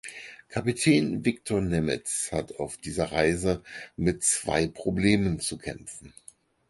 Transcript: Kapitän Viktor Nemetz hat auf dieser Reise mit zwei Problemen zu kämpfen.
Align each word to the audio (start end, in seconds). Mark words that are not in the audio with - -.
Kapitän 0.49 1.23
Viktor 1.25 1.61
Nemetz 1.61 2.31
hat 2.31 2.57
auf 2.59 2.75
dieser 2.77 3.11
Reise 3.11 3.61
mit 3.95 4.23
zwei 4.23 4.65
Problemen 4.67 5.39
zu 5.39 5.59
kämpfen. 5.59 6.11